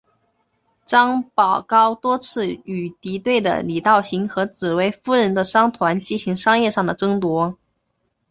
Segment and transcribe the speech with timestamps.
[0.83, 7.55] 张保皋多次与敌对的李道行和紫薇夫人的商团进行商业上的争夺。